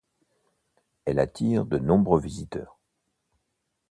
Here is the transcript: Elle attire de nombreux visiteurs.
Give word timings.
Elle 1.05 1.19
attire 1.19 1.67
de 1.67 1.77
nombreux 1.77 2.19
visiteurs. 2.19 2.79